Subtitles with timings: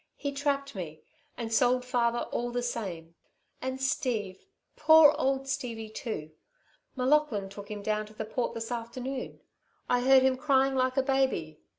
[0.15, 1.03] He trapped me
[1.37, 3.13] and sold father all the same
[3.61, 6.31] and Steve, poor old Stevie, too.
[6.95, 9.41] M'Laughlin took him down to the Port this afternoon.
[9.87, 11.59] I heard him crying like a baby.